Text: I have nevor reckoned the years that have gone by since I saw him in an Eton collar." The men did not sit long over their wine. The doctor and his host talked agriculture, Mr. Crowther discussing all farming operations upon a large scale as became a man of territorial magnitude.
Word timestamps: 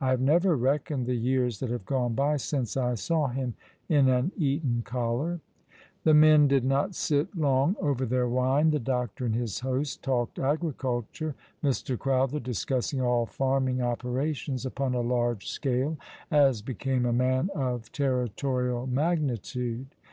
I 0.00 0.10
have 0.10 0.20
nevor 0.20 0.56
reckoned 0.56 1.06
the 1.06 1.14
years 1.14 1.60
that 1.60 1.70
have 1.70 1.86
gone 1.86 2.12
by 2.14 2.36
since 2.38 2.76
I 2.76 2.94
saw 2.96 3.28
him 3.28 3.54
in 3.88 4.08
an 4.08 4.32
Eton 4.36 4.82
collar." 4.84 5.38
The 6.02 6.14
men 6.14 6.48
did 6.48 6.64
not 6.64 6.96
sit 6.96 7.36
long 7.36 7.76
over 7.80 8.04
their 8.04 8.28
wine. 8.28 8.70
The 8.72 8.80
doctor 8.80 9.24
and 9.26 9.36
his 9.36 9.60
host 9.60 10.02
talked 10.02 10.36
agriculture, 10.40 11.36
Mr. 11.62 11.96
Crowther 11.96 12.40
discussing 12.40 13.00
all 13.00 13.24
farming 13.24 13.80
operations 13.80 14.66
upon 14.66 14.94
a 14.94 15.00
large 15.00 15.46
scale 15.48 15.96
as 16.28 16.60
became 16.60 17.06
a 17.06 17.12
man 17.12 17.48
of 17.54 17.92
territorial 17.92 18.88
magnitude. 18.88 19.94